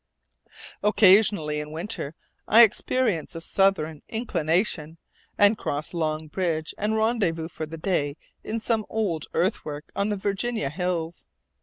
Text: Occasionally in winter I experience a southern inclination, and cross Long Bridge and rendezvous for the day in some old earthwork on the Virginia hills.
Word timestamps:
Occasionally 0.81 1.59
in 1.59 1.69
winter 1.71 2.15
I 2.47 2.63
experience 2.63 3.35
a 3.35 3.39
southern 3.41 4.01
inclination, 4.09 4.97
and 5.37 5.59
cross 5.59 5.93
Long 5.93 6.27
Bridge 6.27 6.73
and 6.75 6.97
rendezvous 6.97 7.49
for 7.49 7.67
the 7.67 7.77
day 7.77 8.17
in 8.43 8.59
some 8.59 8.83
old 8.89 9.25
earthwork 9.35 9.91
on 9.95 10.09
the 10.09 10.17
Virginia 10.17 10.71
hills. 10.71 11.27